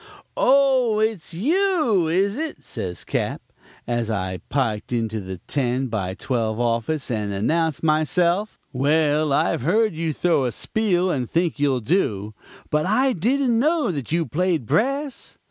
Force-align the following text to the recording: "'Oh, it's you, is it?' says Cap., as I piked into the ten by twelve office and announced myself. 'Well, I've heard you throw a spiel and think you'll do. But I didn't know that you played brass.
"'Oh, 0.35 0.97
it's 0.97 1.31
you, 1.35 2.07
is 2.07 2.35
it?' 2.35 2.63
says 2.63 3.03
Cap., 3.03 3.39
as 3.85 4.09
I 4.09 4.37
piked 4.49 4.91
into 4.91 5.19
the 5.21 5.37
ten 5.45 5.89
by 5.89 6.15
twelve 6.15 6.59
office 6.59 7.11
and 7.11 7.31
announced 7.31 7.83
myself. 7.83 8.59
'Well, 8.73 9.31
I've 9.31 9.61
heard 9.61 9.93
you 9.93 10.11
throw 10.11 10.45
a 10.45 10.51
spiel 10.51 11.11
and 11.11 11.29
think 11.29 11.59
you'll 11.59 11.81
do. 11.81 12.33
But 12.71 12.87
I 12.87 13.13
didn't 13.13 13.59
know 13.59 13.91
that 13.91 14.11
you 14.11 14.25
played 14.25 14.65
brass. 14.65 15.37